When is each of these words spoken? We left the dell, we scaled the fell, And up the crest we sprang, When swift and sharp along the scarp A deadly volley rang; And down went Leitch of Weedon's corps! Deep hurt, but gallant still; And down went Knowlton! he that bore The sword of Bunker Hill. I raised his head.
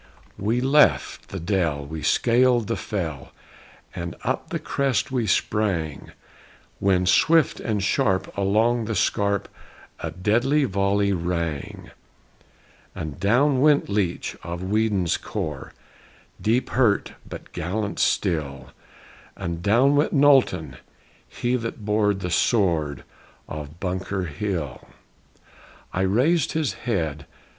We 0.39 0.61
left 0.61 1.27
the 1.29 1.39
dell, 1.39 1.85
we 1.85 2.01
scaled 2.01 2.65
the 2.65 2.75
fell, 2.75 3.31
And 3.93 4.15
up 4.23 4.49
the 4.49 4.57
crest 4.57 5.11
we 5.11 5.27
sprang, 5.27 6.11
When 6.79 7.05
swift 7.05 7.59
and 7.59 7.83
sharp 7.83 8.35
along 8.35 8.85
the 8.85 8.95
scarp 8.95 9.47
A 9.99 10.09
deadly 10.09 10.63
volley 10.63 11.13
rang; 11.13 11.91
And 12.95 13.19
down 13.19 13.61
went 13.61 13.89
Leitch 13.89 14.35
of 14.41 14.63
Weedon's 14.63 15.17
corps! 15.17 15.71
Deep 16.41 16.71
hurt, 16.71 17.13
but 17.29 17.51
gallant 17.53 17.99
still; 17.99 18.71
And 19.35 19.61
down 19.61 19.95
went 19.95 20.13
Knowlton! 20.13 20.77
he 21.29 21.55
that 21.57 21.85
bore 21.85 22.15
The 22.15 22.31
sword 22.31 23.03
of 23.47 23.79
Bunker 23.79 24.23
Hill. 24.25 24.87
I 25.93 26.01
raised 26.01 26.53
his 26.53 26.73
head. 26.73 27.27